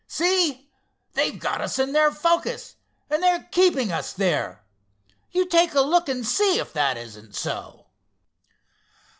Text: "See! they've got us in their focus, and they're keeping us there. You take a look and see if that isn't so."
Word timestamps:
"See! 0.07 0.67
they've 1.13 1.37
got 1.37 1.61
us 1.61 1.77
in 1.77 1.91
their 1.91 2.11
focus, 2.11 2.75
and 3.07 3.21
they're 3.21 3.47
keeping 3.51 3.91
us 3.91 4.13
there. 4.13 4.65
You 5.29 5.45
take 5.47 5.75
a 5.75 5.81
look 5.81 6.09
and 6.09 6.25
see 6.25 6.57
if 6.57 6.73
that 6.73 6.97
isn't 6.97 7.35
so." 7.35 7.85